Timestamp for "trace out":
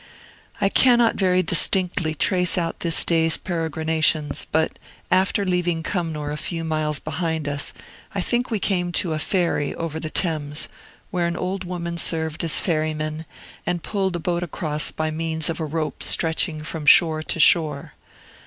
2.15-2.79